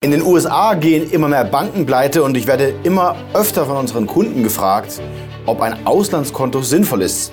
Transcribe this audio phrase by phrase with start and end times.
[0.00, 4.06] In den USA gehen immer mehr Banken pleite und ich werde immer öfter von unseren
[4.06, 5.02] Kunden gefragt,
[5.44, 7.32] ob ein Auslandskonto sinnvoll ist.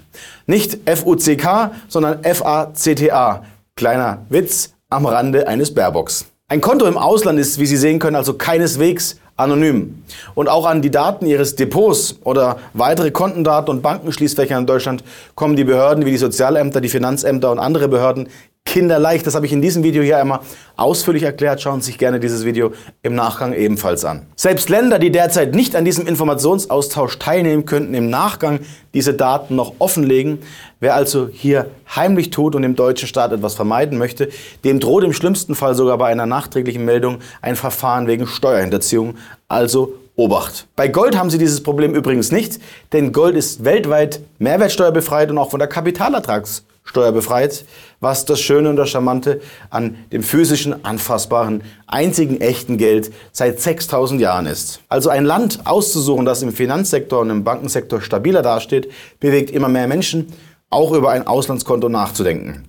[0.47, 3.45] Nicht FUCK, sondern FACTA.
[3.75, 6.27] Kleiner Witz am Rande eines Baerbocks.
[6.47, 10.05] Ein Konto im Ausland ist, wie Sie sehen können, also keineswegs anonym.
[10.37, 15.03] Und auch an die Daten Ihres Depots oder weitere Kontendaten und Bankenschließfächer in Deutschland
[15.35, 18.29] kommen die Behörden wie die Sozialämter, die Finanzämter und andere Behörden
[18.75, 19.25] kinderleicht.
[19.25, 20.41] Das habe ich in diesem Video hier einmal
[20.77, 21.63] ausführlich erklärt.
[21.63, 22.73] Schauen Sie sich gerne dieses Video
[23.05, 24.27] im Nachgang ebenfalls an.
[24.35, 28.59] Selbst Länder, die derzeit nicht an diesem Informationsaustausch teilnehmen, könnten im Nachgang
[28.93, 30.41] diese Daten noch offenlegen.
[30.81, 34.29] Wer also hier heimlich tut und dem deutschen Staat etwas vermeiden möchte,
[34.65, 39.15] dem droht im schlimmsten Fall sogar bei einer nachträglichen Meldung ein Verfahren wegen Steuerhinterziehung.
[39.47, 40.67] Also Obacht.
[40.75, 42.61] Bei Gold haben Sie dieses Problem übrigens nicht,
[42.93, 47.65] denn Gold ist weltweit mehrwertsteuerbefreit und auch von der Kapitalertrags steuerbefreit,
[48.01, 49.41] was das Schöne und das Charmante
[49.71, 54.81] an dem physischen, anfassbaren, einzigen echten Geld seit 6000 Jahren ist.
[54.89, 59.89] Also ein Land auszusuchen, das im Finanzsektor und im Bankensektor stabiler dasteht, bewegt immer mehr
[59.89, 60.33] Menschen,
[60.71, 62.65] auch über ein Auslandskonto nachzudenken.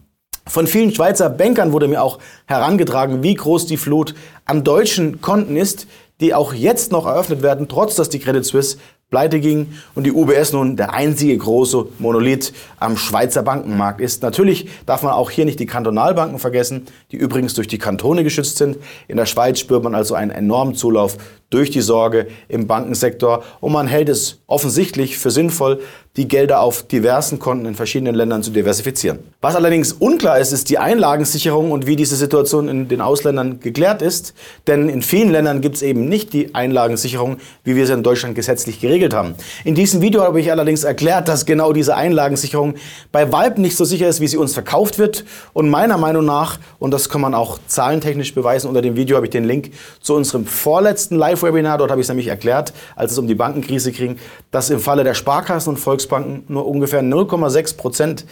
[0.48, 4.14] Von vielen Schweizer Bankern wurde mir auch herangetragen, wie groß die Flut
[4.46, 5.88] an deutschen Konten ist,
[6.22, 8.78] die auch jetzt noch eröffnet werden, trotz dass die Credit Suisse
[9.12, 14.24] pleite ging und die UBS nun der einzige große Monolith am Schweizer Bankenmarkt ist.
[14.24, 18.58] Natürlich darf man auch hier nicht die Kantonalbanken vergessen, die übrigens durch die Kantone geschützt
[18.58, 18.78] sind.
[19.08, 21.18] In der Schweiz spürt man also einen enormen Zulauf
[21.50, 25.80] durch die Sorge im Bankensektor und man hält es offensichtlich für sinnvoll,
[26.18, 29.20] die Gelder auf diversen Konten in verschiedenen Ländern zu diversifizieren.
[29.42, 34.02] Was allerdings unklar ist, ist die Einlagensicherung und wie diese Situation in den Ausländern geklärt
[34.02, 34.34] ist.
[34.66, 38.36] Denn in vielen Ländern gibt es eben nicht die Einlagensicherung, wie wir sie in Deutschland
[38.36, 39.36] gesetzlich geregelt haben.
[39.66, 42.76] In diesem Video habe ich allerdings erklärt, dass genau diese Einlagensicherung
[43.12, 45.26] bei Valp nicht so sicher ist, wie sie uns verkauft wird.
[45.52, 49.26] Und meiner Meinung nach, und das kann man auch zahlentechnisch beweisen, unter dem Video habe
[49.26, 53.18] ich den Link zu unserem vorletzten Live-Webinar, dort habe ich es nämlich erklärt, als es
[53.18, 54.18] um die Bankenkrise ging,
[54.52, 58.26] dass im Falle der Sparkassen und Volks Volksbanken nur ungefähr 0,6 Prozent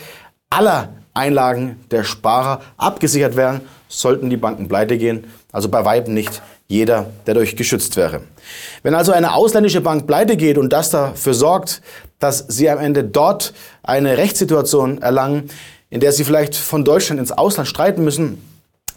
[0.50, 5.25] aller Einlagen der Sparer abgesichert werden, sollten die Banken pleite gehen.
[5.51, 8.21] Also bei Weitem nicht jeder, der dadurch geschützt wäre.
[8.81, 11.81] Wenn also eine ausländische Bank pleite geht und das dafür sorgt,
[12.19, 15.50] dass sie am Ende dort eine Rechtssituation erlangen,
[15.89, 18.42] in der sie vielleicht von Deutschland ins Ausland streiten müssen,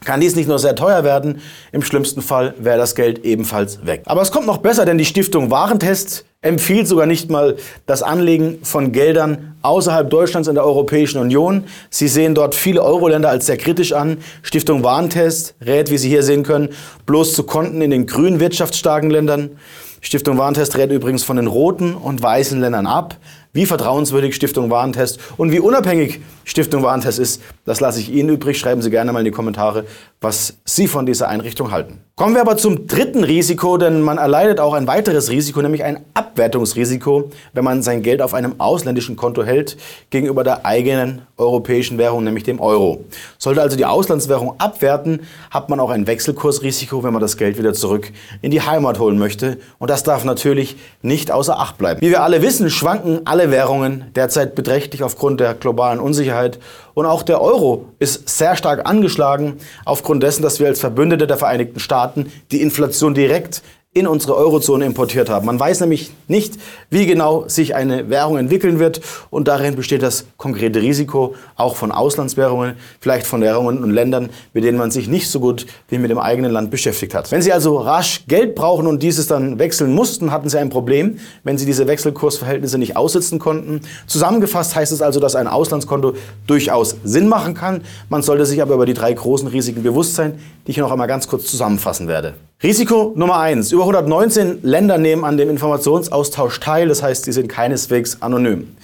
[0.06, 1.40] kann dies nicht nur sehr teuer werden,
[1.72, 4.02] im schlimmsten Fall wäre das Geld ebenfalls weg.
[4.06, 7.56] Aber es kommt noch besser, denn die Stiftung Warentest empfiehlt sogar nicht mal
[7.86, 11.64] das Anlegen von Geldern außerhalb Deutschlands in der Europäischen Union.
[11.90, 14.18] Sie sehen dort viele Euro-Länder als sehr kritisch an.
[14.42, 16.68] Stiftung Warentest rät, wie Sie hier sehen können,
[17.04, 19.58] bloß zu Konten in den grünen wirtschaftsstarken Ländern.
[20.00, 23.16] Stiftung Warentest rät übrigens von den roten und weißen Ländern ab.
[23.56, 28.58] Wie vertrauenswürdig Stiftung Warentest und wie unabhängig Stiftung Warentest ist, das lasse ich Ihnen übrig.
[28.58, 29.86] Schreiben Sie gerne mal in die Kommentare,
[30.20, 32.00] was Sie von dieser Einrichtung halten.
[32.16, 36.00] Kommen wir aber zum dritten Risiko, denn man erleidet auch ein weiteres Risiko, nämlich ein
[36.14, 39.76] Abwertungsrisiko, wenn man sein Geld auf einem ausländischen Konto hält
[40.08, 43.04] gegenüber der eigenen europäischen Währung, nämlich dem Euro.
[43.36, 45.20] Sollte also die Auslandswährung abwerten,
[45.50, 48.10] hat man auch ein Wechselkursrisiko, wenn man das Geld wieder zurück
[48.40, 49.58] in die Heimat holen möchte.
[49.78, 52.00] Und das darf natürlich nicht außer Acht bleiben.
[52.00, 56.58] Wie wir alle wissen, schwanken alle Währungen derzeit beträchtlich aufgrund der globalen Unsicherheit.
[56.94, 61.36] Und auch der Euro ist sehr stark angeschlagen aufgrund dessen, dass wir als Verbündete der
[61.36, 63.62] Vereinigten Staaten die Inflation direkt
[63.96, 65.46] in unsere Eurozone importiert haben.
[65.46, 66.58] Man weiß nämlich nicht,
[66.90, 69.00] wie genau sich eine Währung entwickeln wird
[69.30, 74.64] und darin besteht das konkrete Risiko auch von Auslandswährungen, vielleicht von Währungen und Ländern, mit
[74.64, 77.32] denen man sich nicht so gut wie mit dem eigenen Land beschäftigt hat.
[77.32, 81.18] Wenn Sie also rasch Geld brauchen und dieses dann wechseln mussten, hatten Sie ein Problem,
[81.42, 83.80] wenn Sie diese Wechselkursverhältnisse nicht aussitzen konnten.
[84.06, 86.12] Zusammengefasst heißt es also, dass ein Auslandskonto
[86.46, 87.80] durchaus Sinn machen kann.
[88.10, 91.08] Man sollte sich aber über die drei großen Risiken bewusst sein, die ich noch einmal
[91.08, 92.34] ganz kurz zusammenfassen werde.
[92.62, 97.48] Risiko Nummer eins: Über 119 Länder nehmen an dem Informationsaustausch teil, das heißt, sie sind
[97.48, 98.74] keineswegs anonym.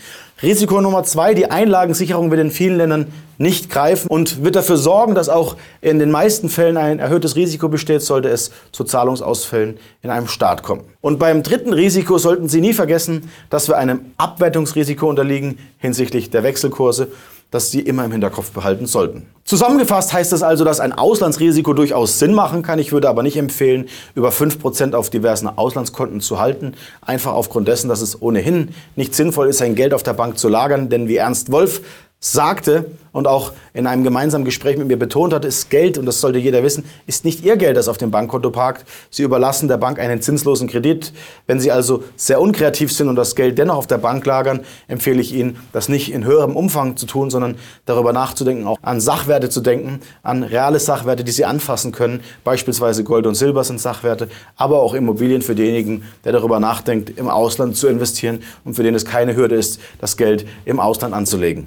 [0.42, 3.06] Risiko Nummer zwei: Die Einlagensicherung wird in vielen Ländern
[3.38, 7.70] nicht greifen und wird dafür sorgen, dass auch in den meisten Fällen ein erhöhtes Risiko
[7.70, 10.82] besteht, sollte es zu Zahlungsausfällen in einem Staat kommen.
[11.00, 16.42] Und beim dritten Risiko sollten Sie nie vergessen, dass wir einem Abwertungsrisiko unterliegen hinsichtlich der
[16.42, 17.08] Wechselkurse
[17.52, 19.26] das Sie immer im Hinterkopf behalten sollten.
[19.44, 22.78] Zusammengefasst heißt das also, dass ein Auslandsrisiko durchaus Sinn machen kann.
[22.78, 26.74] Ich würde aber nicht empfehlen, über 5% auf diversen Auslandskonten zu halten.
[27.02, 30.48] Einfach aufgrund dessen, dass es ohnehin nicht sinnvoll ist, sein Geld auf der Bank zu
[30.48, 30.88] lagern.
[30.88, 31.82] Denn wie Ernst Wolf
[32.24, 36.20] sagte und auch in einem gemeinsamen Gespräch mit mir betont hat, ist Geld, und das
[36.20, 38.86] sollte jeder wissen, ist nicht Ihr Geld, das auf dem Bankkonto parkt.
[39.10, 41.12] Sie überlassen der Bank einen zinslosen Kredit.
[41.46, 45.20] Wenn Sie also sehr unkreativ sind und das Geld dennoch auf der Bank lagern, empfehle
[45.20, 49.50] ich Ihnen, das nicht in höherem Umfang zu tun, sondern darüber nachzudenken, auch an Sachwerte
[49.50, 52.20] zu denken, an reale Sachwerte, die Sie anfassen können.
[52.44, 57.28] Beispielsweise Gold und Silber sind Sachwerte, aber auch Immobilien für denjenigen, der darüber nachdenkt, im
[57.28, 61.60] Ausland zu investieren und für den es keine Hürde ist, das Geld im Ausland anzulegen.